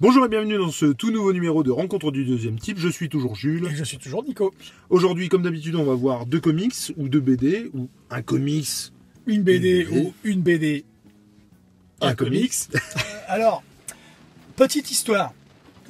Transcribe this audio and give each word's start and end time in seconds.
Bonjour 0.00 0.24
et 0.24 0.28
bienvenue 0.28 0.56
dans 0.56 0.70
ce 0.70 0.86
tout 0.86 1.10
nouveau 1.10 1.32
numéro 1.32 1.62
de 1.62 1.70
Rencontre 1.70 2.10
du 2.10 2.24
deuxième 2.24 2.58
type. 2.58 2.78
Je 2.78 2.88
suis 2.88 3.08
toujours 3.10 3.34
Jules. 3.36 3.66
Et 3.70 3.74
je 3.76 3.84
suis 3.84 3.98
toujours 3.98 4.24
Nico. 4.24 4.54
Aujourd'hui, 4.88 5.28
comme 5.28 5.42
d'habitude, 5.42 5.76
on 5.76 5.84
va 5.84 5.94
voir 5.94 6.24
deux 6.24 6.40
comics 6.40 6.74
ou 6.96 7.08
deux 7.08 7.20
BD 7.20 7.70
ou 7.74 7.88
un 8.08 8.22
comics. 8.22 8.66
Une 9.26 9.42
BD, 9.42 9.84
BD. 9.84 9.98
ou 10.00 10.14
une 10.24 10.40
BD. 10.40 10.84
Un 12.00 12.14
comics. 12.14 12.54
Alors, 13.28 13.62
petite 14.56 14.90
histoire. 14.90 15.34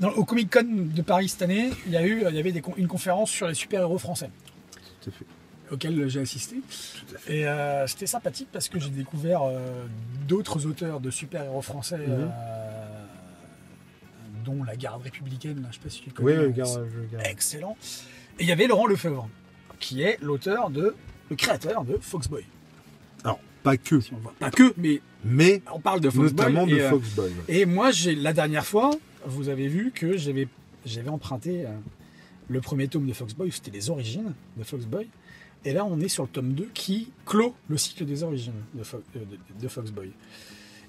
Dans- 0.00 0.10
au 0.12 0.24
Comic 0.24 0.50
Con 0.52 0.64
de 0.94 1.02
Paris 1.02 1.28
cette 1.28 1.42
année, 1.42 1.70
il 1.86 1.92
y 1.92 1.96
a 1.96 2.04
eu, 2.04 2.24
il 2.28 2.34
y 2.34 2.38
avait 2.40 2.52
des 2.52 2.62
une 2.78 2.88
conférence 2.88 3.30
sur 3.30 3.46
les 3.46 3.54
super-héros 3.54 3.98
français 3.98 4.30
Tout 5.02 5.10
à 5.10 5.12
fait. 5.12 5.26
auquel 5.70 6.08
j'ai 6.08 6.20
assisté. 6.20 6.56
Tout 6.56 7.14
à 7.14 7.18
fait. 7.18 7.36
Et 7.38 7.46
euh, 7.46 7.86
c'était 7.86 8.06
sympathique 8.06 8.48
parce 8.50 8.68
que 8.70 8.80
j'ai 8.80 8.88
découvert 8.88 9.42
euh, 9.42 9.84
d'autres 10.26 10.66
auteurs 10.66 11.00
de 11.00 11.10
super-héros 11.10 11.60
français, 11.62 11.98
Mhm. 11.98 12.06
euh, 12.08 12.26
dont 14.44 14.62
la 14.64 14.76
garde 14.76 15.02
républicaine, 15.02 15.62
là, 15.62 15.68
je 15.70 15.76
sais 15.76 15.82
pas 15.82 15.90
si 15.90 16.00
tu 16.02 16.08
Oui, 16.10 16.14
connais. 16.34 16.38
regarde, 16.46 16.88
je 16.94 17.00
regarde. 17.00 17.26
excellent. 17.26 17.76
Et 18.38 18.42
il 18.44 18.48
y 18.48 18.52
avait 18.52 18.66
Laurent 18.66 18.86
Lefebvre, 18.86 19.28
qui 19.78 20.02
est 20.02 20.18
l'auteur 20.22 20.70
de, 20.70 20.94
le 21.30 21.36
créateur 21.36 21.84
de 21.84 21.96
Foxboy. 22.00 22.44
Alors, 23.24 23.40
pas 23.62 23.76
que, 23.76 24.00
Si 24.00 24.12
on 24.14 24.18
voit 24.18 24.34
pas 24.38 24.50
que, 24.50 24.72
mais 24.76 25.00
mais 25.24 25.62
on 25.74 25.80
parle 25.80 26.00
de 26.00 26.08
Foxboy. 26.08 26.30
notamment 26.46 26.66
de 26.66 26.76
et, 26.76 26.80
euh, 26.80 26.90
Foxboy. 26.90 27.30
Et 27.48 27.66
moi, 27.66 27.90
j'ai 27.90 28.14
la 28.14 28.32
dernière 28.32 28.64
fois, 28.64 28.90
vous 29.26 29.48
avez 29.50 29.68
vu 29.68 29.92
que 29.94 30.16
j'avais 30.16 30.48
j'avais 30.86 31.10
emprunté 31.10 31.66
euh, 31.66 31.70
le 32.48 32.60
premier 32.62 32.88
tome 32.88 33.06
de 33.06 33.12
Foxboy, 33.12 33.50
c'était 33.52 33.70
les 33.70 33.90
origines 33.90 34.32
de 34.56 34.64
Foxboy. 34.64 35.08
Et 35.66 35.74
là, 35.74 35.84
on 35.84 36.00
est 36.00 36.08
sur 36.08 36.22
le 36.22 36.30
tome 36.30 36.54
2 36.54 36.70
qui 36.72 37.10
clôt 37.26 37.54
le 37.68 37.76
cycle 37.76 38.06
des 38.06 38.22
origines 38.22 38.54
de, 38.72 38.82
Fo- 38.82 39.02
euh, 39.14 39.18
de- 39.18 39.62
de 39.62 39.68
Foxboy. 39.68 40.10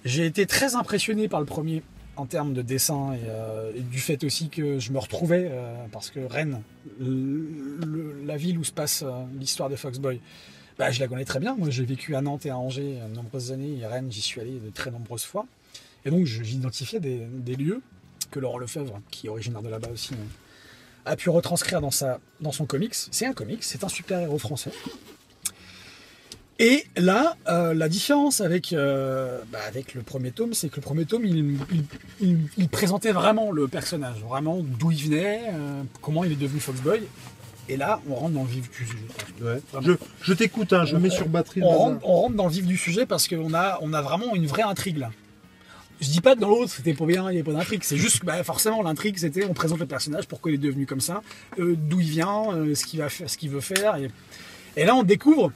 J'ai 0.06 0.26
été 0.26 0.46
très 0.46 0.76
impressionné 0.76 1.28
par 1.28 1.42
le 1.42 1.46
premier 1.46 1.84
en 2.22 2.28
termes 2.28 2.54
de 2.54 2.62
dessin 2.62 3.14
et, 3.14 3.30
euh, 3.30 3.72
et 3.76 3.82
du 3.82 4.00
fait 4.00 4.24
aussi 4.24 4.50
que 4.50 4.78
je 4.78 4.92
me 4.92 5.00
retrouvais, 5.00 5.50
euh, 5.50 5.86
parce 5.92 6.12
que 6.12 6.20
Rennes, 6.20 6.62
la 7.00 8.38
ville 8.38 8.60
où 8.60 8.64
se 8.64 8.72
passe 8.72 9.02
euh, 9.02 9.10
l'histoire 9.40 9.70
de 9.70 9.76
Foxboy, 9.76 10.22
bah, 10.78 10.92
je 10.92 11.00
la 11.00 11.08
connais 11.08 11.26
très 11.26 11.40
bien. 11.40 11.56
Moi, 11.56 11.72
j'ai 11.72 11.84
vécu 11.84 12.16
à 12.16 12.22
Nantes 12.22 12.46
et 12.46 12.52
à 12.52 12.58
Angers 12.60 13.00
de 13.10 13.16
nombreuses 13.16 13.52
années, 13.52 13.76
et 13.80 13.88
Rennes, 13.88 14.12
j'y 14.12 14.22
suis 14.22 14.40
allé 14.40 14.60
de 14.60 14.70
très 14.70 14.92
nombreuses 14.92 15.24
fois. 15.24 15.48
Et 16.06 16.12
donc, 16.12 16.26
j'identifiais 16.26 17.00
des, 17.00 17.26
des 17.26 17.56
lieux 17.56 17.82
que 18.30 18.40
Laurent 18.40 18.60
Lefebvre, 18.60 19.02
qui 19.10 19.26
est 19.26 19.30
originaire 19.30 19.64
de 19.64 19.70
là-bas 19.70 19.90
aussi, 19.92 20.14
a 21.06 21.16
pu 21.16 21.32
retranscrire 21.32 21.82
dans, 21.82 21.92
sa, 21.92 22.20
dans 22.40 22.52
son 22.52 22.68
comics. 22.68 22.94
C'est 22.94 23.26
un 23.26 23.34
comics, 23.34 23.64
c'est 23.64 23.84
un 23.84 23.90
super-héros 23.90 24.38
français. 24.38 24.72
Et 26.64 26.86
là, 26.96 27.36
euh, 27.50 27.74
la 27.74 27.90
différence 27.90 28.40
avec, 28.40 28.72
euh, 28.72 29.40
bah, 29.52 29.58
avec 29.68 29.96
le 29.96 30.04
premier 30.04 30.30
tome, 30.30 30.54
c'est 30.54 30.70
que 30.70 30.76
le 30.76 30.82
premier 30.84 31.06
tome, 31.06 31.26
il, 31.26 31.58
il- 31.72 31.84
il- 32.22 32.38
il 32.58 32.70
présentait 32.70 33.12
vraiment 33.12 33.52
le 33.52 33.68
personnage, 33.68 34.18
vraiment 34.30 34.60
d'où 34.62 34.92
il 34.92 35.06
venait, 35.06 35.42
euh, 35.50 35.82
comment 36.02 36.24
il 36.24 36.34
est 36.34 36.36
devenu 36.36 36.60
Foxboy. 36.60 37.02
Et 37.68 37.78
là, 37.78 38.00
on 38.08 38.14
rentre 38.14 38.34
dans 38.36 38.44
le 38.44 38.50
vif 38.50 38.70
du 38.70 38.78
sujet. 38.78 38.98
Ouais. 39.42 39.60
Je, 39.82 39.94
je 40.22 40.34
t'écoute, 40.34 40.72
hein, 40.74 40.86
je 40.86 40.96
On- 40.96 41.00
mets 41.00 41.10
sur 41.10 41.28
batterie. 41.28 41.62
On 41.64 41.70
rentre, 41.70 42.00
on 42.08 42.14
rentre 42.16 42.36
dans 42.36 42.46
le 42.46 42.52
vif 42.52 42.66
du 42.68 42.78
sujet 42.78 43.08
parce 43.08 43.28
qu'on 43.28 43.56
a, 43.56 43.80
on 43.82 43.92
a 43.94 44.02
vraiment 44.04 44.36
une 44.36 44.46
vraie 44.46 44.62
intrigue 44.64 44.98
là. 44.98 45.10
Je 46.00 46.10
dis 46.10 46.22
pas 46.22 46.36
que 46.36 46.40
dans 46.42 46.50
l'autre 46.50 46.72
c'était 46.76 46.94
pas 46.96 47.06
bien, 47.06 47.24
il 47.30 47.34
n'y 47.36 47.40
avait 47.40 47.44
pas 47.52 47.58
d'intrigue. 47.58 47.82
C'est 47.84 47.98
juste 47.98 48.20
que 48.20 48.26
bah, 48.26 48.44
forcément 48.44 48.82
l'intrigue 48.84 49.18
c'était 49.18 49.46
on 49.46 49.54
présente 49.54 49.80
le 49.80 49.86
personnage, 49.88 50.28
pourquoi 50.28 50.52
il 50.52 50.56
est 50.56 50.58
devenu 50.58 50.86
comme 50.86 51.00
ça, 51.02 51.22
d'où 51.58 52.00
il 52.00 52.08
vient, 52.10 52.44
ce 52.76 52.86
qu'il 52.86 53.00
va 53.00 53.10
faire, 53.10 53.30
ce 53.30 53.38
qu'il 53.38 53.50
veut 53.52 53.62
faire. 53.62 53.96
Et, 53.98 54.10
et 54.78 54.86
là 54.86 54.96
on 54.96 55.04
découvre 55.04 55.52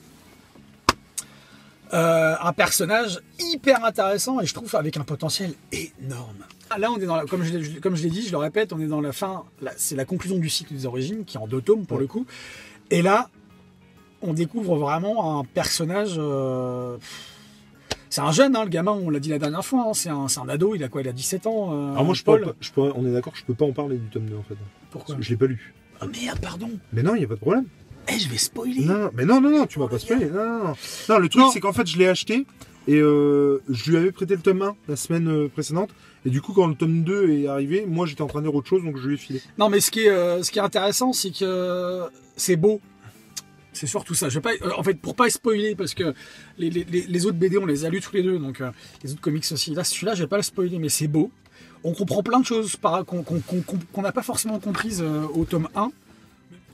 euh, 1.94 2.36
un 2.42 2.54
personnage 2.54 3.20
hyper 3.40 3.84
intéressant 3.86 4.40
et 4.42 4.46
je 4.46 4.54
trouve 4.54 4.74
avec 4.76 4.98
un 4.98 5.04
potentiel 5.04 5.54
énorme. 5.72 6.46
Ah, 6.70 6.80
Là 6.80 6.92
on 6.92 6.98
est 6.98 7.06
dans 7.06 7.16
la, 7.16 7.26
comme 7.26 7.44
je, 7.44 7.58
l'ai- 7.58 7.80
comme 7.80 7.96
je 7.96 8.04
l'ai 8.04 8.10
dit, 8.10 8.24
je 8.26 8.32
le 8.32 8.38
répète, 8.38 8.74
on 8.74 8.80
est 8.80 8.88
dans 8.88 9.02
la 9.02 9.12
fin. 9.12 9.44
C'est 9.78 9.96
la 9.96 10.06
conclusion 10.06 10.38
du 10.40 10.50
cycle 10.50 10.74
des 10.74 10.86
origines 10.86 11.26
qui 11.26 11.38
est 11.38 11.40
en 11.40 11.48
deux 11.48 11.62
tomes 11.62 11.86
pour 11.86 11.98
Ouais. 11.98 12.04
le 12.04 12.08
coup. 12.08 12.26
Et 12.90 13.02
là 13.02 13.30
on 14.22 14.34
découvre 14.34 14.76
vraiment 14.78 15.40
un 15.40 15.44
personnage. 15.44 16.16
euh, 16.18 16.98
c'est 18.10 18.22
un 18.22 18.32
jeune, 18.32 18.56
hein, 18.56 18.64
le 18.64 18.70
gamin, 18.70 18.92
on 18.94 19.10
l'a 19.10 19.20
dit 19.20 19.30
la 19.30 19.40
dernière 19.40 19.64
fois, 19.66 19.86
hein, 19.90 19.94
c'est 19.94 20.10
un, 20.10 20.28
c'est 20.28 20.40
un 20.40 20.48
ado, 20.50 20.74
il 20.74 20.84
a 20.84 20.88
quoi 20.88 21.02
Il 21.02 21.08
a 21.08 21.12
17 21.12 21.48
ans. 21.48 21.72
euh, 21.74 21.92
Alors 21.92 22.06
moi, 22.06 22.14
je 22.16 22.24
Paul. 22.24 22.42
pas- 22.46 22.52
je 22.62 22.72
pourrais- 22.72 22.92
on 22.96 23.06
est 23.06 23.12
d'accord, 23.12 23.34
je 23.36 23.44
peux 23.44 23.54
pas 23.54 23.66
en 23.66 23.74
parler 23.74 23.98
du 23.98 24.08
tome 24.08 24.26
2 24.26 24.38
en 24.38 24.44
fait. 24.44 24.56
Pourquoi 24.90 25.18
Je 25.20 25.30
l'ai 25.30 25.36
pas 25.38 25.46
lu. 25.48 25.74
Oh 26.02 26.06
merde, 26.08 26.40
pardon 26.40 26.70
Mais 26.94 27.04
non, 27.04 27.14
il 27.16 27.20
n'y 27.20 27.26
a 27.26 27.28
pas 27.28 27.36
de 27.36 27.40
problème. 27.40 27.66
Eh, 28.08 28.20
je 28.20 28.30
vais 28.30 28.38
spoiler 28.38 28.82
Non, 28.86 29.10
mais 29.14 29.26
non, 29.26 29.42
non, 29.42 29.50
non, 29.50 29.66
tu 29.66 29.80
m'as 29.80 29.88
pas 29.88 30.00
spoilé. 30.00 30.26
Non, 30.28 30.46
non, 30.46 30.64
non. 30.70 30.74
Non, 31.10 31.18
le 31.20 31.30
truc, 31.30 31.44
c'est 31.54 31.60
qu'en 31.60 31.74
fait, 31.74 31.88
je 31.88 31.98
l'ai 31.98 32.08
acheté 32.08 32.46
et 32.88 32.96
euh, 33.00 33.62
je 33.70 33.90
lui 33.92 33.98
avais 33.98 34.12
prêté 34.12 34.36
le 34.36 34.42
tome 34.42 34.62
1 34.62 34.76
la 34.88 34.96
semaine 34.96 35.28
euh, 35.28 35.48
précédente. 35.48 35.90
Et 36.26 36.30
du 36.30 36.42
coup, 36.42 36.54
quand 36.54 36.68
le 36.68 36.76
tome 36.76 37.04
2 37.04 37.30
est 37.32 37.48
arrivé, 37.48 37.86
moi, 37.88 38.06
j'étais 38.06 38.22
en 38.22 38.28
train 38.28 38.40
de 38.42 38.46
dire 38.48 38.56
autre 38.56 38.68
chose, 38.70 38.84
donc 38.84 38.98
je 38.98 39.08
lui 39.08 39.16
ai 39.16 39.18
filé. 39.18 39.42
Non, 39.58 39.70
mais 39.70 39.80
ce 39.80 39.90
qui 39.92 40.02
est, 40.06 40.10
euh, 40.10 40.42
ce 40.44 40.52
qui 40.52 40.60
est 40.60 40.62
intéressant, 40.64 41.14
c'est 41.14 41.32
que 41.32 42.02
c'est 42.36 42.56
beau. 42.56 42.80
C'est 43.74 43.88
surtout 43.88 44.14
ça. 44.14 44.30
Je 44.30 44.40
vais 44.40 44.42
pas, 44.42 44.52
en 44.78 44.84
fait, 44.84 44.94
pour 45.00 45.16
pas 45.16 45.30
spoiler, 45.30 45.76
parce 45.76 45.94
que 45.94 46.14
les, 46.58 46.70
les- 46.70 46.86
les- 46.86 47.02
les 47.08 47.26
autres 47.26 47.38
BD, 47.38 47.58
on 47.58 47.66
les 47.66 47.86
a 47.86 47.90
lus 47.90 48.00
tous 48.02 48.16
les 48.16 48.24
deux, 48.24 48.40
donc 48.40 48.62
les 49.04 49.12
autres 49.12 49.22
comics 49.22 49.44
aussi. 49.52 49.74
Là, 49.74 49.84
celui-là, 49.84 50.16
je 50.16 50.24
vais 50.24 50.28
pas 50.30 50.38
le 50.38 50.44
spoiler, 50.44 50.80
mais 50.80 50.90
c'est 50.90 51.08
beau. 51.08 51.30
On 51.84 51.94
comprend 51.94 52.24
plein 52.24 52.40
de 52.40 52.46
choses 52.46 52.78
qu'on 52.82 54.02
n'a 54.02 54.12
pas 54.12 54.24
forcément 54.24 54.60
comprises 54.60 55.04
au 55.34 55.44
tome 55.46 55.68
1. 55.76 55.92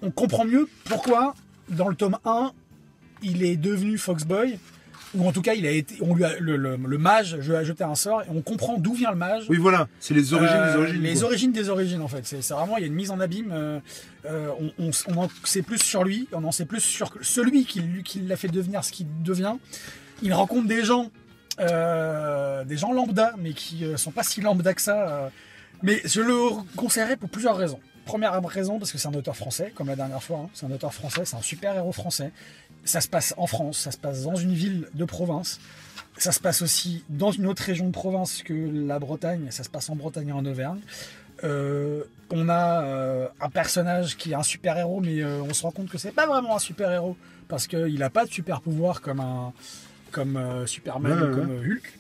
On 0.01 0.11
comprend 0.11 0.45
mieux 0.45 0.67
pourquoi, 0.85 1.35
dans 1.69 1.87
le 1.87 1.95
tome 1.95 2.17
1, 2.25 2.51
il 3.23 3.43
est 3.43 3.55
devenu 3.57 3.97
Foxboy, 3.97 4.57
ou 5.13 5.27
en 5.27 5.31
tout 5.33 5.41
cas, 5.41 5.53
il 5.53 5.65
a 5.67 5.71
été, 5.71 5.95
on 6.01 6.15
lui 6.15 6.23
a, 6.23 6.39
le, 6.39 6.55
le- 6.55 6.77
le 6.77 6.97
mage 6.97 7.35
lui 7.35 7.53
a 7.55 7.63
jeté 7.63 7.83
un 7.83 7.95
sort, 7.95 8.21
et 8.23 8.27
on 8.29 8.41
comprend 8.41 8.77
d'où 8.77 8.93
vient 8.93 9.11
le 9.11 9.17
mage. 9.17 9.43
Oui, 9.49 9.57
voilà, 9.57 9.87
c'est 9.99 10.13
les 10.13 10.33
origines 10.33 10.55
Euh, 10.57 10.71
des 10.73 10.77
origines. 10.79 11.01
Les 11.03 11.13
quoi. 11.15 11.23
origines 11.25 11.51
des 11.51 11.69
origines, 11.69 12.01
en 12.01 12.07
fait. 12.07 12.25
C'est 12.25 12.53
vraiment, 12.53 12.77
il 12.77 12.81
y 12.81 12.83
a 12.85 12.87
une 12.87 12.93
mise 12.93 13.11
en 13.11 13.19
abîme. 13.19 13.51
euh, 13.51 13.79
euh, 14.25 14.49
on, 14.79 14.87
on- 14.87 14.91
on 15.15 15.17
en 15.23 15.27
sait 15.43 15.61
plus 15.61 15.79
sur 15.79 16.03
lui, 16.03 16.27
on 16.31 16.43
en 16.45 16.51
sait 16.51 16.65
plus 16.65 16.79
sur 16.79 17.11
celui 17.21 17.65
qui, 17.65 17.81
l'a 18.21 18.37
fait 18.37 18.47
devenir 18.47 18.83
ce 18.83 18.91
qu'il 18.91 19.07
devient. 19.23 19.55
Il 20.23 20.33
rencontre 20.33 20.67
des 20.67 20.83
gens, 20.83 21.11
euh, 21.59 22.63
des 22.63 22.77
gens 22.77 22.93
lambda, 22.93 23.33
mais 23.37 23.53
qui 23.53 23.85
euh, 23.85 23.97
sont 23.97 24.11
pas 24.11 24.23
si 24.23 24.41
lambda 24.41 24.73
que 24.73 24.81
ça. 24.81 25.07
euh. 25.09 25.29
mais 25.83 26.01
je 26.05 26.21
le 26.21 26.35
conseillerais 26.75 27.17
pour 27.17 27.29
plusieurs 27.29 27.57
raisons. 27.57 27.79
Première 28.05 28.41
raison, 28.43 28.79
parce 28.79 28.91
que 28.91 28.97
c'est 28.97 29.07
un 29.07 29.13
auteur 29.13 29.35
français, 29.35 29.71
comme 29.75 29.87
la 29.87 29.95
dernière 29.95 30.23
fois. 30.23 30.39
hein. 30.45 30.49
C'est 30.53 30.65
un 30.65 30.71
auteur 30.71 30.93
français, 30.93 31.21
c'est 31.25 31.35
un 31.35 31.41
super 31.41 31.75
héros 31.75 31.91
français. 31.91 32.31
Ça 32.83 32.99
se 32.99 33.07
passe 33.07 33.33
en 33.37 33.47
France, 33.47 33.77
ça 33.77 33.91
se 33.91 33.97
passe 33.97 34.23
dans 34.23 34.35
une 34.35 34.53
ville 34.53 34.87
de 34.93 35.05
province. 35.05 35.59
Ça 36.17 36.31
se 36.31 36.39
passe 36.39 36.61
aussi 36.61 37.03
dans 37.09 37.31
une 37.31 37.45
autre 37.47 37.63
région 37.63 37.85
de 37.87 37.91
province 37.91 38.43
que 38.43 38.53
la 38.53 38.99
Bretagne, 38.99 39.47
ça 39.51 39.63
se 39.63 39.69
passe 39.69 39.89
en 39.89 39.95
Bretagne 39.95 40.29
et 40.29 40.33
en 40.33 40.45
Auvergne. 40.45 40.79
Euh, 41.43 42.03
on 42.29 42.49
a 42.49 42.83
euh, 42.83 43.27
un 43.39 43.49
personnage 43.49 44.17
qui 44.17 44.31
est 44.31 44.35
un 44.35 44.43
super 44.43 44.77
héros, 44.77 44.99
mais 45.01 45.21
euh, 45.21 45.41
on 45.41 45.53
se 45.53 45.63
rend 45.63 45.71
compte 45.71 45.89
que 45.89 45.97
c'est 45.97 46.11
pas 46.11 46.27
vraiment 46.27 46.55
un 46.55 46.59
super 46.59 46.91
héros 46.91 47.15
parce 47.47 47.67
qu'il 47.67 47.97
n'a 47.97 48.09
pas 48.09 48.25
de 48.25 48.31
super 48.31 48.61
pouvoir 48.61 49.01
comme 49.01 49.19
un 49.19 49.53
comme 50.11 50.39
Superman 50.67 51.13
Ouais, 51.21 51.29
ou 51.29 51.35
comme 51.35 51.51
Hulk. 51.51 51.99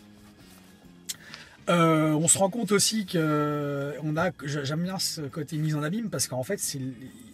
Euh, 1.71 2.11
on 2.13 2.27
se 2.27 2.37
rend 2.37 2.49
compte 2.49 2.71
aussi 2.71 3.05
que 3.05 3.93
on 4.03 4.17
a, 4.17 4.31
j'aime 4.45 4.83
bien 4.83 4.99
ce 4.99 5.21
côté 5.21 5.57
mise 5.57 5.75
en 5.75 5.83
abîme 5.83 6.09
parce 6.09 6.27
qu'en 6.27 6.43
fait 6.43 6.59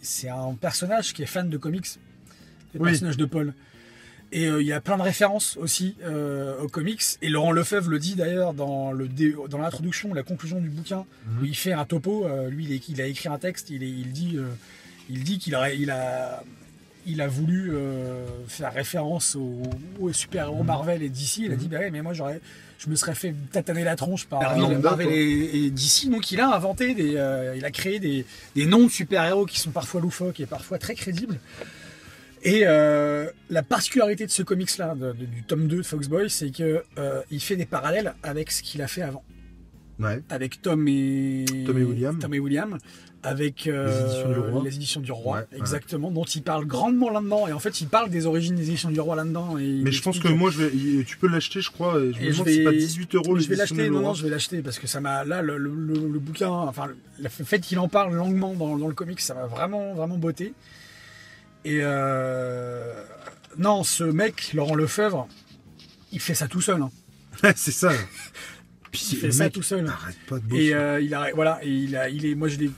c'est 0.02 0.28
un 0.28 0.54
personnage 0.54 1.12
qui 1.12 1.22
est 1.22 1.26
fan 1.26 1.50
de 1.50 1.56
comics, 1.58 1.86
le 2.74 2.80
Oui. 2.80 2.90
personnage 2.90 3.16
de 3.16 3.24
Paul. 3.24 3.52
Et 4.30 4.46
euh, 4.46 4.60
il 4.60 4.66
y 4.66 4.74
a 4.74 4.80
plein 4.82 4.98
de 4.98 5.02
références 5.02 5.56
aussi 5.56 5.96
euh, 6.04 6.60
aux 6.60 6.68
comics. 6.68 7.02
Et 7.22 7.30
Laurent 7.30 7.50
Lefebvre 7.50 7.88
le 7.90 7.98
dit 7.98 8.14
d'ailleurs 8.14 8.52
dans 8.52 8.92
l'introduction, 8.92 10.12
la 10.12 10.22
conclusion 10.22 10.60
du 10.60 10.68
bouquin, 10.68 11.06
où 11.40 11.44
il 11.46 11.56
fait 11.56 11.72
un 11.72 11.86
topo. 11.86 12.26
euh, 12.26 12.50
lui, 12.50 12.64
il, 12.66 12.72
est- 12.72 12.88
il 12.90 13.00
a 13.00 13.06
écrit 13.06 13.30
un 13.30 13.38
texte. 13.38 13.70
Il, 13.70 13.82
est- 13.82 13.88
il 13.88 14.12
dit, 14.12 14.36
euh, 14.36 14.44
il 15.08 15.24
dit 15.24 15.38
qu'il 15.38 15.54
a, 15.54 15.72
il 15.72 15.90
a, 15.90 16.44
il 17.06 17.20
a 17.20 17.28
voulu 17.28 17.70
euh, 17.72 18.26
faire 18.46 18.72
référence 18.72 19.36
aux, 19.36 20.12
super-héros 20.12 20.62
Marvel 20.62 21.02
et 21.02 21.08
DC. 21.08 21.38
Il 21.38 21.52
a 21.52 21.56
dit, 21.56 21.68
bah 21.68 21.78
ouais, 21.78 21.90
mais 21.90 22.02
moi 22.02 22.12
j'aurais, 22.12 22.40
je 22.78 22.88
me 22.88 22.96
serais 22.96 23.14
fait 23.14 23.34
tataner 23.52 23.84
la 23.84 23.96
tronche 23.96 24.26
par 24.26 24.56
Marvel, 24.56 25.08
et, 25.10 25.66
et 25.66 25.70
DC. 25.70 26.10
Donc 26.10 26.30
il 26.30 26.40
a 26.40 26.54
inventé 26.54 26.94
des, 26.94 27.16
euh, 27.16 27.54
il 27.56 27.64
a 27.64 27.70
créé 27.70 27.98
des, 27.98 28.24
des 28.54 28.66
noms 28.66 28.84
de 28.84 28.90
super-héros 28.90 29.46
qui 29.46 29.58
sont 29.58 29.70
parfois 29.70 30.00
loufoques 30.00 30.40
et 30.40 30.46
parfois 30.46 30.78
très 30.78 30.94
crédibles. 30.94 31.38
Et 32.42 32.62
euh, 32.64 33.28
la 33.50 33.62
particularité 33.62 34.24
de 34.24 34.30
ce 34.30 34.42
comics-là, 34.42 34.94
du 34.94 35.42
tome 35.42 35.66
2 35.66 35.78
de 35.78 35.82
Foxboy, 35.82 36.30
c'est 36.30 36.50
que 36.50 36.84
il 37.30 37.40
fait 37.40 37.56
des 37.56 37.66
parallèles 37.66 38.14
avec 38.22 38.52
ce 38.52 38.62
qu'il 38.62 38.80
a 38.82 38.86
fait 38.86 39.02
avant, 39.02 39.24
Ouais. 39.98 40.22
avec 40.30 40.62
Tom 40.62 40.86
et 40.88 41.44
Tom 41.66 41.78
et 41.78 41.82
William. 41.84 42.18
Tom 42.18 42.32
et 42.34 42.38
William, 42.38 42.78
avec 43.24 43.66
euh, 43.66 43.88
Les 43.88 44.00
éditions 44.04 44.28
du 44.32 44.38
Roi. 44.38 44.62
les 44.64 44.74
éditions 44.76 45.00
du 45.00 45.10
Roi, 45.12 45.36
Ouais, 45.38 45.46
ouais. 45.52 45.58
exactement, 45.58 46.10
dont 46.12 46.24
il 46.24 46.42
parle 46.42 46.66
grandement 46.66 47.10
là-dedans. 47.10 47.48
Et 47.48 47.52
en 47.52 47.58
fait, 47.58 47.80
il 47.80 47.88
parle 47.88 48.08
des 48.10 48.24
origines 48.26 48.54
des 48.54 48.68
éditions 48.68 48.90
du 48.92 49.00
Roi 49.00 49.16
là-dedans. 49.16 49.54
Mais 49.56 49.90
je 49.90 50.02
pense 50.02 50.20
que 50.20 50.28
moi, 50.28 50.50
je 50.52 50.62
vais, 50.62 50.70
il- 50.72 51.04
tu 51.04 51.16
peux 51.16 51.26
l'acheter, 51.26 51.60
je 51.60 51.70
crois. 51.72 51.98
Et 52.00 52.12
je 52.12 52.20
me 52.20 52.24
Et 52.26 52.30
demande 52.30 52.46
vais- 52.46 52.52
si 52.52 52.58
c'est 52.58 52.64
pas 52.64 52.72
18 52.72 53.14
euros 53.16 53.36
je 53.38 53.48
vais 53.48 53.56
l'acheter, 53.56 53.90
non, 53.90 54.00
non, 54.00 54.14
je 54.14 54.22
vais 54.22 54.30
l'acheter 54.30 54.62
parce 54.62 54.78
que 54.78 54.86
ça 54.86 55.00
m'a. 55.00 55.24
Là, 55.24 55.42
le, 55.42 55.58
le- 55.58 55.74
le- 55.74 56.08
le 56.12 56.18
bouquin, 56.20 56.48
enfin, 56.48 56.86
le, 57.20 57.28
fait 57.28 57.58
qu'il 57.58 57.78
en 57.80 57.88
parle 57.88 58.14
longuement 58.14 58.54
dans, 58.54 58.76
dans 58.78 58.88
le 58.88 58.94
comic, 58.94 59.20
ça 59.20 59.34
m'a 59.34 59.46
vraiment, 59.46 59.94
vraiment 59.94 60.16
botté. 60.16 60.54
Et 61.64 61.80
euh, 61.82 63.02
non, 63.58 63.82
ce 63.82 64.04
mec, 64.04 64.52
Laurent 64.54 64.76
Lefebvre, 64.76 65.26
il 66.12 66.20
fait 66.20 66.34
ça 66.34 66.46
tout 66.46 66.60
seul. 66.60 66.80
hein. 66.82 66.90
c'est 67.56 67.72
ça. 67.72 67.90
Puis 68.90 69.06
Il 69.12 69.16
fait 69.18 69.30
ça 69.32 69.44
mec 69.44 69.52
tout 69.52 69.62
seul. 69.62 69.86
Arrête 69.86 70.16
pas 70.28 70.38
de 70.38 70.54
Et 70.56 70.74
euh, 70.74 71.00
il 71.00 71.14
a, 71.14 71.28
voilà, 71.34 71.58
et 71.62 71.68
il 71.70 71.96
a, 71.96 72.08
il 72.08 72.24
est, 72.26 72.34
moi 72.34 72.48
je 72.48 72.58
l'ai, 72.58 72.70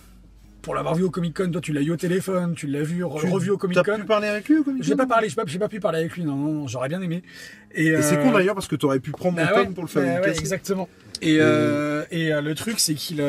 pour 0.62 0.74
l'avoir 0.74 0.94
vu 0.94 1.04
au 1.04 1.10
Comic 1.10 1.36
Con, 1.36 1.50
toi 1.50 1.60
tu 1.60 1.72
l'as 1.72 1.80
eu 1.82 1.90
au 1.90 1.96
téléphone, 1.96 2.54
tu 2.54 2.66
l'as 2.66 2.82
vu, 2.82 3.02
re- 3.04 3.20
Tu- 3.20 3.28
revu 3.28 3.50
au 3.50 3.56
Comic 3.58 3.76
T'as 3.76 3.84
Con. 3.84 3.96
pu 4.00 4.04
parler 4.06 4.28
avec 4.28 4.48
lui 4.48 4.58
au 4.58 4.64
Comic 4.64 4.82
J'ai 4.82 4.90
Con 4.92 4.96
pas 4.98 5.06
parlé, 5.06 5.28
j'ai 5.28 5.34
pas, 5.36 5.44
j'ai 5.46 5.58
pas 5.58 5.68
pu 5.68 5.80
parler 5.80 6.00
avec 6.00 6.12
lui, 6.16 6.24
non, 6.24 6.34
non, 6.36 6.52
non, 6.52 6.66
j'aurais 6.66 6.88
bien 6.88 7.00
aimé. 7.00 7.22
Et, 7.74 7.86
Et 7.86 8.02
c'est 8.02 8.18
euh, 8.18 8.22
con 8.22 8.32
d'ailleurs 8.32 8.54
parce 8.54 8.66
que 8.68 8.76
t'aurais 8.76 8.98
pu 9.00 9.10
prendre 9.12 9.38
mon 9.38 9.44
bah 9.44 9.52
tome 9.54 9.68
ouais, 9.68 9.74
pour 9.74 9.84
le 9.84 9.88
faire 9.88 10.20
bah 10.20 10.26
ouais, 10.28 10.36
exactement. 10.38 10.88
Et, 11.22 11.36
euh, 11.40 12.04
et 12.10 12.32
euh, 12.32 12.40
le 12.40 12.54
truc, 12.54 12.80
c'est 12.80 12.94
qu'il. 12.94 13.22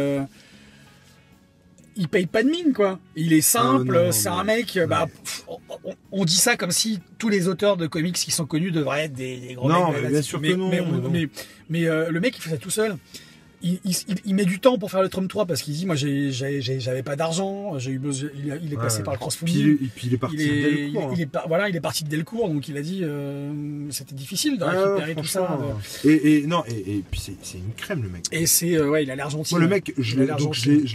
il 1.98 2.08
paye 2.08 2.26
pas 2.26 2.42
de 2.44 2.50
mine, 2.50 2.74
quoi. 2.74 3.00
Il 3.16 3.34
est 3.34 3.42
simple, 3.42 3.96
Ah, 3.98 4.06
non, 4.06 4.12
c'est 4.12 4.30
un 4.30 4.44
mec. 4.44 4.80
Bah, 4.88 5.08
pff, 5.24 5.46
on, 6.12 6.26
dit 6.26 6.36
ça 6.38 6.56
comme 6.58 6.72
si 6.72 7.00
tous 7.18 7.30
les 7.30 7.48
auteurs 7.48 7.78
de 7.78 7.88
comics 7.88 8.16
qui 8.16 8.32
sont 8.32 8.46
connus 8.46 8.72
devraient 8.72 9.06
être 9.06 9.14
des, 9.14 9.38
des 9.38 9.54
gros 9.54 9.70
Non, 9.70 9.92
mecs. 9.92 10.04
mais 10.04 10.10
bien 10.10 10.22
sûr 10.22 10.40
mais, 10.40 10.50
que 10.50 10.54
non, 10.56 10.70
Mais, 10.70 10.82
mais 10.82 10.92
non. 10.98 11.10
mais- 11.10 11.30
mais, 11.70 11.86
euh, 11.88 12.10
le 12.10 12.20
mec, 12.20 12.36
il 12.38 12.42
fait 12.42 12.50
ça 12.52 12.58
tout 12.58 12.70
seul. 12.70 12.98
Il, 13.64 13.80
il- 13.86 13.96
il- 14.08 14.16
il 14.26 14.34
met 14.34 14.46
du 14.46 14.60
temps 14.60 14.80
pour 14.80 14.90
faire 14.90 15.04
le 15.04 15.10
tome 15.10 15.28
3 15.28 15.46
parce 15.46 15.62
qu'il 15.62 15.76
dit 15.76 15.86
Moi, 15.86 15.96
j'avais 15.96 17.04
pas 17.04 17.16
d'argent, 17.16 17.78
j'ai 17.78 17.92
eu 17.92 18.00
besoin. 18.00 18.30
Il, 18.36 18.60
il 18.64 18.74
est 18.74 18.76
passé 18.76 18.98
Ouais. 18.98 19.04
par 19.04 19.14
le 19.14 19.20
Puis 19.46 19.62
est, 19.62 19.66
et 19.74 19.90
puis 19.96 20.08
il 20.08 20.14
est 20.16 20.18
parti 20.18 20.36
Il 20.38 20.42
est, 20.42 20.48
dès 20.48 20.72
le 20.88 20.92
cours, 20.94 21.02
il- 21.04 21.06
hein. 21.06 21.14
il 21.16 21.22
est 21.22 21.26
par- 21.28 21.48
voilà, 21.48 21.70
il 21.70 21.76
est 21.76 21.80
parti 21.82 22.04
de 22.04 22.10
Delcourt, 22.10 22.50
donc 22.50 22.68
il 22.68 22.76
a 22.76 22.82
dit 22.82 23.02
euh, 23.04 23.52
c'était 23.92 24.16
difficile 24.16 24.58
de 24.58 24.64
Ah, 24.64 24.72
récupérer 24.72 25.14
tout 25.16 25.26
ça. 25.28 25.60
de- 26.04 26.10
Et, 26.10 26.38
et 26.40 26.48
non, 26.48 26.64
et, 26.68 26.96
et 26.98 27.04
puis 27.12 27.22
c'est 27.22 27.58
une 27.60 27.74
crème 27.78 28.02
le 28.02 28.10
mec. 28.10 28.24
Et 28.32 28.48
c'est 28.48 28.76
euh, 28.78 28.90
ouais, 28.90 29.04
il 29.04 29.12
a 29.12 29.16
l'air 29.16 29.30
gentil. 29.30 29.54
Moi, 29.54 29.62
le 29.62 29.68
mec, 29.68 29.94
je 29.96 30.16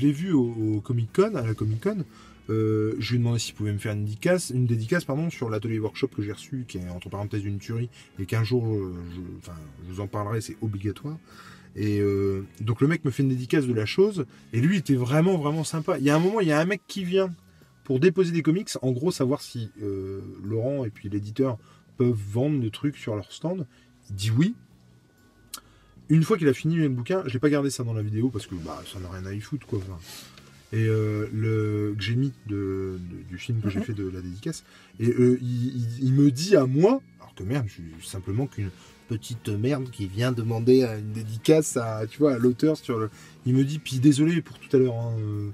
l'ai 0.01 0.13
vu 0.13 0.33
au, 0.33 0.77
au 0.77 0.81
Comic 0.81 1.13
Con, 1.13 1.37
à 1.37 1.43
la 1.47 1.55
Comic 1.55 1.81
Con. 1.81 1.99
Euh, 2.49 2.95
je 2.99 3.11
lui 3.11 3.17
ai 3.17 3.19
demandé 3.19 3.39
s'il 3.39 3.55
pouvait 3.55 3.73
me 3.73 3.79
faire 3.79 3.93
une 3.93 4.05
dédicace, 4.05 4.51
une 4.51 4.67
dédicace 4.67 5.05
pardon, 5.05 5.31
sur 5.31 5.51
l'atelier 5.51 5.79
workshop 5.79 6.09
que 6.09 6.23
j'ai 6.23 6.33
reçu, 6.33 6.65
qui 6.69 6.79
est 6.79 6.89
entre 6.89 7.09
parenthèses 7.09 7.45
une 7.45 7.59
tuerie, 7.59 7.91
et 8.19 8.27
qu'un 8.27 8.45
jour, 8.45 8.67
euh, 8.67 8.95
je, 9.15 9.21
enfin, 9.39 9.59
vous 9.89 10.01
en 10.01 10.07
parlerai, 10.07 10.41
c'est 10.41 10.57
obligatoire. 10.61 11.17
Et 11.75 12.01
euh, 12.01 12.47
donc 12.61 12.81
le 12.81 12.89
mec 12.89 13.05
me 13.05 13.11
fait 13.11 13.23
une 13.23 13.29
dédicace 13.29 13.67
de 13.67 13.75
la 13.75 13.87
chose, 13.87 14.27
et 14.53 14.61
lui 14.61 14.79
était 14.79 14.95
vraiment 14.95 15.37
vraiment 15.37 15.65
sympa. 15.65 15.99
Il 15.99 16.05
y 16.05 16.11
a 16.11 16.17
un 16.17 16.21
moment, 16.21 16.41
il 16.41 16.49
y 16.49 16.53
a 16.53 16.61
un 16.61 16.65
mec 16.65 16.83
qui 16.87 17.05
vient 17.05 17.35
pour 17.85 18.01
déposer 18.01 18.33
des 18.33 18.43
comics, 18.43 18.71
en 18.83 18.93
gros 18.93 19.11
savoir 19.11 19.43
si 19.43 19.71
Laurent 20.43 20.85
et 20.85 20.91
puis 20.91 21.09
l'éditeur 21.09 21.59
peuvent 21.97 22.19
vendre 22.31 22.61
des 22.61 22.71
trucs 22.71 22.97
sur 22.97 23.15
leur 23.15 23.31
stand. 23.31 23.67
Il 24.11 24.17
dit 24.17 24.31
oui. 24.31 24.55
Une 26.09 26.23
fois 26.23 26.39
qu'il 26.39 26.49
a 26.49 26.53
fini 26.53 26.77
le 26.77 26.89
bouquin, 26.89 27.23
je 27.27 27.33
l'ai 27.33 27.41
pas 27.41 27.51
gardé 27.51 27.69
ça 27.69 27.83
dans 27.83 27.93
la 27.93 28.03
vidéo 28.03 28.31
parce 28.31 28.47
que 28.47 28.55
bah, 28.55 28.81
ça 28.91 29.01
n'a 29.01 29.09
rien 29.11 29.27
à 29.27 29.33
y 29.33 29.41
foutre 29.41 29.67
quoi. 29.67 29.81
Et 30.73 30.85
euh, 30.89 31.29
le 31.33 31.95
que 31.97 32.03
j'ai 32.03 32.17
mis 32.17 32.33
de, 32.49 32.99
de- 32.99 33.23
du 33.29 33.39
film 33.39 33.61
que 33.61 33.71
j'ai 33.71 33.79
Mhm. 33.79 33.85
fait 33.85 33.93
de 33.95 34.09
la 34.09 34.21
dédicace, 34.21 34.65
et 34.99 35.09
euh, 35.09 35.39
il, 35.41 35.67
il- 35.77 36.05
il 36.07 36.13
me 36.13 36.31
dit 36.31 36.57
à 36.57 36.67
moi, 36.67 37.01
alors 37.21 37.35
que 37.35 37.45
merde, 37.45 37.67
je 37.69 37.75
suis 37.75 38.09
simplement 38.09 38.47
qu'une 38.47 38.71
petite 39.09 39.49
merde 39.49 39.89
qui 39.91 40.07
vient 40.09 40.33
demander 40.33 40.83
une 40.83 41.13
dédicace 41.13 41.77
à 41.77 42.05
tu 42.09 42.19
vois 42.19 42.35
à 42.35 42.39
l'auteur 42.39 42.77
sur 42.77 42.99
le. 42.99 43.11
Il 43.47 43.55
me 43.55 43.63
dit 43.65 43.79
puis 43.79 44.01
désolé 44.01 44.43
pour 44.43 44.59
tout 44.59 44.75
à 44.77 44.81
l'heure. 44.81 44.97
hein, 44.97 45.15
euh, 45.21 45.51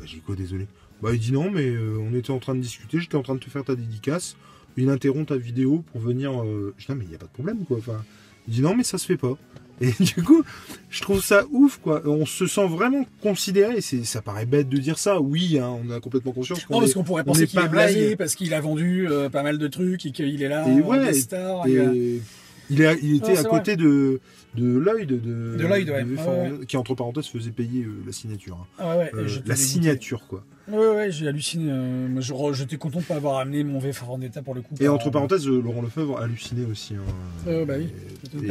bah, 0.00 0.04
j'ai 0.04 0.18
quoi 0.18 0.34
désolé? 0.34 0.66
Bah 1.00 1.10
il 1.12 1.20
dit 1.20 1.30
non 1.30 1.50
mais 1.50 1.68
euh, 1.68 1.98
on 2.00 2.12
était 2.14 2.30
en 2.32 2.38
train 2.40 2.54
de 2.56 2.60
discuter, 2.60 2.98
j'étais 2.98 3.14
en 3.16 3.22
train 3.22 3.34
de 3.36 3.40
te 3.40 3.48
faire 3.50 3.62
ta 3.64 3.76
dédicace. 3.76 4.36
Il 4.76 4.90
interrompt 4.90 5.28
ta 5.28 5.36
vidéo 5.36 5.84
pour 5.92 6.00
venir. 6.00 6.32
Je 6.44 6.84
dis 6.84 6.86
non 6.90 6.96
mais 6.96 7.04
il 7.04 7.12
y 7.12 7.14
a 7.14 7.18
pas 7.18 7.26
de 7.26 7.30
problème 7.32 7.64
quoi. 7.66 7.78
Enfin, 7.78 8.04
il 8.48 8.54
dit 8.54 8.62
non 8.62 8.74
mais 8.74 8.82
ça 8.82 8.98
se 8.98 9.06
fait 9.06 9.16
pas. 9.16 9.38
Et 9.80 9.92
du 10.00 10.22
coup, 10.22 10.42
je 10.90 11.02
trouve 11.02 11.22
ça 11.22 11.44
ouf, 11.50 11.78
quoi. 11.82 12.02
On 12.06 12.24
se 12.26 12.46
sent 12.46 12.66
vraiment 12.66 13.04
considéré. 13.22 13.80
C'est, 13.80 14.04
ça 14.04 14.22
paraît 14.22 14.46
bête 14.46 14.68
de 14.68 14.78
dire 14.78 14.98
ça. 14.98 15.20
Oui, 15.20 15.58
hein, 15.58 15.76
on 15.86 15.90
a 15.90 16.00
complètement 16.00 16.32
conscience 16.32 16.64
qu'on 16.64 16.74
Non, 16.74 16.80
parce 16.80 16.92
est- 16.92 16.94
qu'on 16.94 17.04
pourrait 17.04 17.22
on 17.26 17.32
penser 17.32 17.46
qu'il 17.46 17.58
est 17.60 17.68
blasé, 17.68 18.16
parce 18.16 18.34
qu'il 18.34 18.54
a 18.54 18.60
vendu 18.60 19.06
euh, 19.10 19.28
pas 19.28 19.42
mal 19.42 19.58
de 19.58 19.68
trucs 19.68 20.06
et 20.06 20.12
qu'il 20.12 20.42
est 20.42 20.48
là 20.48 20.66
Et 20.68 20.80
ouais, 20.80 20.98
guest 21.04 21.20
star. 21.22 21.66
et 21.66 21.72
et, 21.72 22.22
il, 22.70 23.16
était 23.16 23.36
à 23.38 23.44
côté 23.44 23.76
de, 23.76 24.20
de 24.56 24.66
Lloyd, 24.78 25.08
de, 25.08 25.16
De 25.56 25.66
Lloyd, 25.66 25.88
ouais. 25.90 26.04
V. 26.04 26.16
Ouais, 26.16 26.22
Ford, 26.22 26.46
qui 26.66 26.76
entre 26.76 26.94
parenthèses 26.94 27.26
faisait 27.26 27.50
payer 27.52 27.84
euh, 27.84 27.92
la 28.04 28.12
signature. 28.12 28.56
hein. 28.60 28.66
ah 28.78 28.98
ouais, 28.98 29.10
Euh, 29.14 29.28
la 29.46 29.56
signature, 29.56 30.26
quoi. 30.26 30.44
Ouais, 30.68 30.76
ouais, 30.96 31.12
j'ai 31.12 31.28
halluciné. 31.28 31.70
euh, 31.70 32.52
J'étais 32.52 32.76
content 32.76 32.98
de 32.98 33.04
pas 33.04 33.14
avoir 33.16 33.38
amené 33.38 33.62
mon 33.62 33.78
V 33.78 33.92
for 33.92 34.08
Vendetta 34.08 34.42
pour 34.42 34.54
le 34.54 34.62
coup. 34.62 34.74
Et 34.80 34.88
entre 34.88 35.10
parenthèses, 35.10 35.46
Laurent 35.46 35.82
Lefebvre 35.82 36.18
halluciné 36.18 36.64
aussi. 36.64 36.94
hein. 36.96 37.64
Bah 37.66 37.74
oui. 37.78 37.88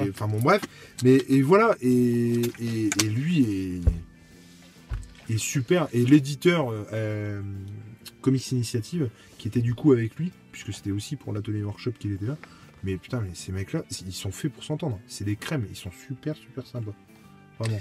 Enfin 0.09 0.27
bon, 0.27 0.39
bref. 0.39 0.61
Mais 1.03 1.17
et 1.27 1.41
voilà. 1.41 1.75
Et, 1.81 2.41
et, 2.59 2.89
et 3.03 3.09
lui 3.09 3.81
est, 5.29 5.33
est 5.33 5.37
super. 5.37 5.87
Et 5.91 6.05
l'éditeur 6.05 6.71
Comics 8.21 8.51
Initiative, 8.51 9.09
qui 9.37 9.47
était 9.47 9.61
du 9.61 9.75
coup 9.75 9.91
avec 9.91 10.15
lui, 10.15 10.31
puisque 10.51 10.73
c'était 10.73 10.91
aussi 10.91 11.15
pour 11.15 11.33
l'atelier 11.33 11.63
workshop 11.63 11.91
qu'il 11.99 12.13
était 12.13 12.25
là. 12.27 12.37
Mais 12.85 12.97
putain, 12.97 13.19
mais 13.19 13.31
ces 13.33 13.51
mecs-là, 13.51 13.81
ils 14.05 14.13
sont 14.13 14.31
faits 14.31 14.53
pour 14.53 14.63
s'entendre. 14.63 14.99
C'est 15.07 15.23
des 15.23 15.35
crèmes. 15.35 15.65
Ils 15.69 15.75
sont 15.75 15.91
super, 16.07 16.35
super 16.35 16.65
sympas. 16.67 16.93
Vraiment. 17.59 17.79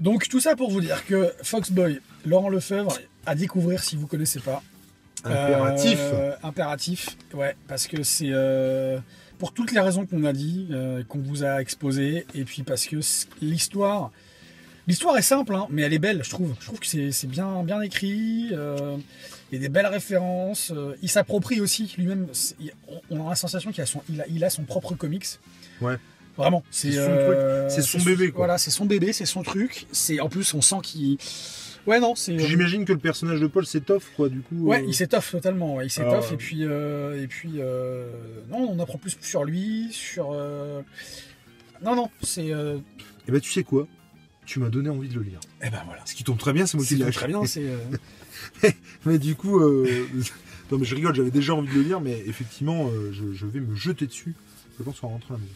Donc 0.00 0.28
tout 0.28 0.40
ça 0.40 0.56
pour 0.56 0.72
vous 0.72 0.80
dire 0.80 1.06
que 1.06 1.32
Foxboy, 1.42 2.00
Laurent 2.26 2.48
Lefebvre, 2.48 2.98
à 3.26 3.36
découvrir 3.36 3.82
si 3.82 3.94
vous 3.94 4.08
connaissez 4.08 4.40
pas. 4.40 4.60
Impératif. 5.24 5.98
Euh, 6.00 6.34
impératif, 6.42 7.16
ouais, 7.32 7.56
parce 7.68 7.86
que 7.86 8.02
c'est 8.02 8.28
euh, 8.30 8.98
pour 9.38 9.54
toutes 9.54 9.72
les 9.72 9.80
raisons 9.80 10.04
qu'on 10.04 10.24
a 10.24 10.32
dit, 10.32 10.66
euh, 10.70 11.02
qu'on 11.04 11.20
vous 11.20 11.44
a 11.44 11.62
exposées, 11.62 12.26
et 12.34 12.44
puis 12.44 12.62
parce 12.62 12.86
que 12.86 12.96
l'histoire, 13.40 14.10
l'histoire 14.86 15.16
est 15.16 15.22
simple, 15.22 15.54
hein, 15.54 15.66
mais 15.70 15.82
elle 15.82 15.94
est 15.94 15.98
belle, 15.98 16.22
je 16.24 16.30
trouve. 16.30 16.54
Je 16.60 16.66
trouve 16.66 16.80
que 16.80 16.86
c'est 16.86 17.10
c'est 17.12 17.28
bien, 17.28 17.62
bien 17.62 17.80
écrit. 17.80 18.50
Il 19.52 19.56
y 19.56 19.58
a 19.58 19.60
des 19.60 19.68
belles 19.68 19.86
références. 19.86 20.72
euh, 20.74 20.94
il 21.02 21.08
s'approprie 21.08 21.60
aussi 21.60 21.92
lui-même. 21.98 22.26
on- 22.88 23.00
On 23.10 23.26
a 23.26 23.30
la 23.30 23.36
sensation 23.36 23.70
qu'il 23.72 23.82
a 23.82 23.86
son, 23.86 24.02
il 24.08 24.20
a, 24.20 24.24
il 24.28 24.42
a 24.44 24.50
son 24.50 24.62
propre 24.64 24.94
comics. 24.94 25.26
Ouais. 25.80 25.96
Vraiment, 26.36 26.64
c'est 26.70 26.90
son 26.90 26.98
euh, 27.00 27.64
truc, 27.68 27.70
c'est 27.76 27.82
son 27.82 28.04
bébé, 28.04 28.30
quoi. 28.32 28.38
Voilà, 28.46 28.58
c'est 28.58 28.72
son 28.72 28.86
bébé, 28.86 29.12
c'est 29.12 29.26
son 29.26 29.42
truc. 29.44 29.86
C'est 29.92 30.18
en 30.20 30.28
plus 30.28 30.52
on 30.54 30.60
sent 30.60 30.76
qu'il. 30.82 31.16
Ouais 31.86 32.00
non, 32.00 32.14
c'est. 32.16 32.36
J'imagine 32.38 32.84
que 32.84 32.92
le 32.92 32.98
personnage 32.98 33.40
de 33.40 33.46
Paul 33.46 33.64
s'étoffe, 33.66 34.10
quoi, 34.16 34.28
du 34.28 34.40
coup. 34.40 34.56
Ouais, 34.66 34.80
euh, 34.82 34.86
il 34.88 34.94
s'étoffe 34.94 35.30
totalement. 35.30 35.76
ouais, 35.76 35.86
il 35.86 35.90
s'étoffe 35.90 36.12
Alors, 36.12 36.32
et 36.32 36.36
puis 36.36 36.64
euh, 36.64 37.22
et 37.22 37.28
puis 37.28 37.52
euh, 37.58 38.08
non, 38.50 38.66
on 38.68 38.78
apprend 38.80 38.98
plus 38.98 39.16
sur 39.20 39.44
lui, 39.44 39.88
sur. 39.92 40.32
Non 41.82 41.94
non, 41.94 42.10
c'est. 42.22 42.46
Eh 42.48 43.30
ben, 43.32 43.40
tu 43.40 43.50
sais 43.52 43.62
quoi? 43.62 43.86
Tu 44.46 44.58
m'as 44.60 44.68
donné 44.68 44.90
envie 44.90 45.08
de 45.08 45.14
le 45.14 45.22
lire. 45.22 45.40
Eh 45.62 45.70
ben 45.70 45.82
voilà. 45.86 46.02
Ce 46.04 46.14
qui 46.14 46.24
tombe 46.24 46.38
très 46.38 46.52
bien, 46.52 46.66
c'est 46.66 46.76
moi 46.76 46.86
qui 46.86 46.96
l'ai 46.96 47.10
très 47.10 47.26
bien, 47.28 47.44
c'est. 47.46 47.62
euh, 47.64 48.70
Mais 49.06 49.18
du 49.18 49.34
coup, 49.34 49.58
euh, 49.60 50.06
non 50.70 50.78
mais 50.78 50.84
je 50.84 50.94
rigole, 50.94 51.14
j'avais 51.14 51.30
déjà 51.30 51.54
envie 51.54 51.68
de 51.68 51.74
le 51.74 51.82
lire, 51.82 52.00
mais 52.00 52.22
effectivement, 52.26 52.88
euh, 52.88 53.10
je, 53.12 53.32
je 53.32 53.46
vais 53.46 53.60
me 53.60 53.74
jeter 53.74 54.06
dessus. 54.06 54.34
Je 54.78 54.82
pense 54.84 55.02
en 55.04 55.08
rentrant 55.08 55.34
à 55.34 55.36
la 55.38 55.42
maison. 55.42 55.52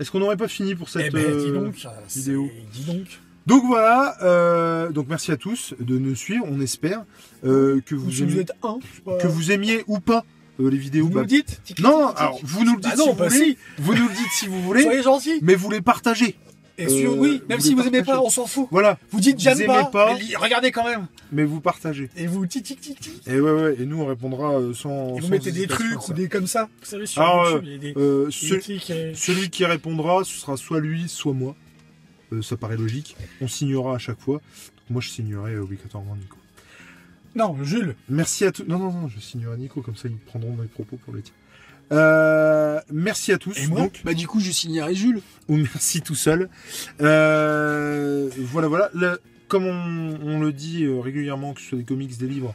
Est-ce 0.00 0.10
qu'on 0.10 0.20
n'aurait 0.20 0.36
pas 0.36 0.48
fini 0.48 0.74
pour 0.74 0.88
cette 0.88 1.06
Eh 1.06 1.10
ben 1.10 1.36
dis 1.38 1.52
donc. 1.52 1.74
vidéo? 2.14 2.50
Dis 2.72 2.84
donc. 2.84 3.06
Donc 3.46 3.64
voilà, 3.66 4.16
euh, 4.22 4.90
donc 4.90 5.08
merci 5.08 5.32
à 5.32 5.36
tous 5.36 5.74
de 5.80 5.98
nous 5.98 6.14
suivre. 6.14 6.44
On 6.48 6.60
espère 6.60 7.04
euh, 7.44 7.80
que 7.84 7.96
vous, 7.96 8.10
Si 8.10 8.22
vous 8.22 8.30
aimiez, 8.30 8.40
êtes 8.42 8.52
un, 8.62 8.78
pas, 9.04 9.18
que 9.18 9.26
vous 9.26 9.50
aimiez 9.50 9.82
ou 9.88 9.98
pas 9.98 10.24
euh, 10.60 10.70
les 10.70 10.76
vidéos. 10.78 11.04
vous 11.06 11.10
nous 11.10 11.14
bah, 11.16 11.20
le 11.22 11.26
dites. 11.26 11.46
tic, 11.64 11.76
tic, 11.76 11.80
non, 11.80 12.06
tic, 12.06 12.08
tic. 12.10 12.18
alors 12.20 12.38
vous 12.44 12.64
nous 12.64 12.76
le 12.76 12.80
dites 12.80 12.90
Bah 12.90 12.96
si 12.96 12.98
non, 13.06 13.12
vous 13.12 13.18
bah 13.18 13.28
voulez. 13.28 13.44
si. 13.44 13.58
Vous 13.78 13.94
nous 13.94 14.06
le 14.08 14.14
dites 14.14 14.30
si 14.32 14.46
vous 14.46 14.62
voulez, 14.62 14.82
Soyez 14.84 15.02
gentils. 15.02 15.38
mais 15.42 15.56
vous 15.56 15.70
les 15.70 15.80
partagez. 15.80 16.36
Et 16.84 16.88
si- 16.88 17.04
euh, 17.04 17.10
oui, 17.10 17.42
même 17.48 17.60
si 17.60 17.74
vous 17.74 17.80
aimez 17.82 17.98
partagez. 17.98 18.18
pas, 18.18 18.22
on 18.24 18.30
s'en 18.30 18.46
fout. 18.46 18.66
Voilà, 18.70 18.98
Vous 19.10 19.20
dites 19.20 19.36
Vous 19.36 19.42
j'aime 19.42 19.56
aimez 19.58 19.66
pas, 19.66 19.84
pas. 19.84 20.14
mais 20.14 20.36
regardez 20.36 20.70
quand 20.70 20.84
même. 20.84 21.06
mais 21.30 21.44
vous 21.44 21.60
partagez. 21.60 22.10
Et 22.16 22.26
vous 22.26 22.46
tic 22.46 22.64
tic 22.64 22.80
tic 22.80 22.98
tic. 23.00 23.22
Et 23.26 23.40
ouais, 23.40 23.50
ouais, 23.50 23.76
et 23.80 23.86
nous 23.86 24.00
on 24.00 24.06
répondra 24.06 24.52
euh, 24.58 24.74
sans. 24.74 25.16
Et 25.16 25.20
vous 25.20 25.26
sans 25.26 25.28
mettez 25.28 25.52
des 25.52 25.66
trucs 25.66 26.00
ça. 26.02 26.10
ou 26.10 26.12
des 26.14 26.28
comme 26.28 26.46
ça. 26.46 26.68
Vous 26.80 26.86
savez 26.86 27.06
sur 27.06 27.22
Alors, 27.22 27.46
YouTube, 27.50 27.64
il 27.66 27.72
y 27.72 27.74
a 27.74 27.78
des, 27.78 27.94
Euh, 28.00 28.28
il 28.30 28.48
y 28.48 28.52
a 28.52 28.60
ce- 28.60 28.68
des 28.68 28.78
trucs, 28.78 29.16
Celui 29.16 29.50
qui 29.50 29.64
répondra, 29.64 30.24
ce 30.24 30.38
sera 30.38 30.56
soit 30.56 30.80
lui, 30.80 31.08
soit 31.08 31.32
moi. 31.32 31.54
Euh, 32.32 32.40
ça 32.42 32.56
paraît 32.56 32.76
logique. 32.76 33.14
On 33.40 33.48
signera 33.48 33.94
à 33.94 33.98
chaque 33.98 34.20
fois. 34.20 34.36
Donc 34.36 34.90
moi, 34.90 35.00
je 35.02 35.08
signerai 35.10 35.56
obligatoirement 35.58 36.16
Nico. 36.16 36.36
Non, 37.34 37.56
Jules. 37.62 37.94
Merci 38.08 38.44
à 38.44 38.52
tous. 38.52 38.64
Non, 38.66 38.78
non, 38.78 38.92
non, 38.92 39.08
je 39.08 39.18
signerai 39.20 39.56
Nico, 39.56 39.80
comme 39.82 39.96
ça 39.96 40.08
ils 40.08 40.16
prendront 40.16 40.54
mes 40.56 40.66
propos 40.66 40.96
pour 40.96 41.14
les 41.14 41.22
tiens. 41.22 41.34
Euh, 41.92 42.80
merci 42.90 43.32
à 43.32 43.38
tous. 43.38 43.58
Et 43.58 43.66
moi 43.66 43.80
donc, 43.80 44.00
Bah 44.04 44.14
du 44.14 44.26
coup, 44.26 44.40
je 44.40 44.50
signerai 44.50 44.94
Jules. 44.94 45.20
ou 45.48 45.56
merci 45.56 46.00
tout 46.00 46.14
seul. 46.14 46.48
Euh, 47.00 48.30
voilà, 48.38 48.68
voilà. 48.68 48.90
Le- 48.94 49.20
comme 49.48 49.66
on, 49.66 50.18
on 50.22 50.40
le 50.40 50.52
dit 50.52 50.84
euh, 50.84 51.00
régulièrement, 51.00 51.52
que 51.52 51.60
ce 51.60 51.68
soit 51.68 51.78
des 51.78 51.84
comics, 51.84 52.16
des 52.18 52.26
livres 52.28 52.54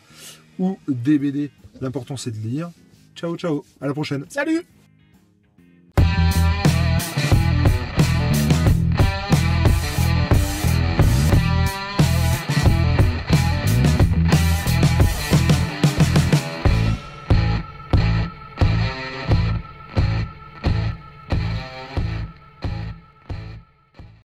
ou 0.57 0.79
des 0.87 1.19
BD, 1.19 1.51
l'important 1.81 2.17
c'est 2.17 2.31
de 2.31 2.37
lire. 2.47 2.71
Ciao, 3.15 3.35
ciao. 3.37 3.63
À 3.81 3.87
la 3.87 3.93
prochaine. 3.93 4.25
Salut 4.29 4.63